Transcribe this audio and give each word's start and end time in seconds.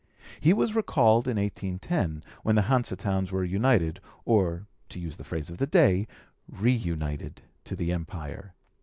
He 0.39 0.51
was 0.51 0.73
recalled 0.73 1.27
in 1.27 1.37
1810, 1.37 2.23
when 2.41 2.55
the 2.55 2.63
Hanse 2.63 2.95
towns 2.97 3.31
were 3.31 3.43
united, 3.43 3.99
or, 4.25 4.65
to 4.89 4.99
use 4.99 5.17
the 5.17 5.23
phrase 5.23 5.51
of 5.51 5.59
the 5.59 5.67
day, 5.67 6.07
re 6.49 6.71
united 6.71 7.43
to 7.65 7.75
the 7.75 7.93
Empire. 7.93 8.55